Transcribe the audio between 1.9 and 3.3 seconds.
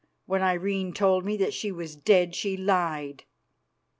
dead she lied."